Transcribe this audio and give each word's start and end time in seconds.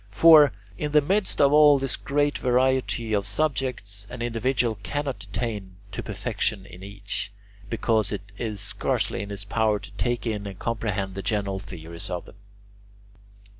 For, 0.09 0.51
in 0.79 0.93
the 0.93 0.99
midst 1.01 1.39
of 1.39 1.53
all 1.53 1.77
this 1.77 1.95
great 1.95 2.39
variety 2.39 3.13
of 3.13 3.27
subjects, 3.27 4.07
an 4.09 4.23
individual 4.23 4.79
cannot 4.81 5.25
attain 5.25 5.75
to 5.91 6.01
perfection 6.01 6.65
in 6.65 6.81
each, 6.81 7.31
because 7.69 8.11
it 8.11 8.31
is 8.35 8.59
scarcely 8.61 9.21
in 9.21 9.29
his 9.29 9.45
power 9.45 9.77
to 9.77 9.91
take 9.97 10.25
in 10.25 10.47
and 10.47 10.57
comprehend 10.57 11.13
the 11.13 11.21
general 11.21 11.59
theories 11.59 12.09
of 12.09 12.25
them. 12.25 12.37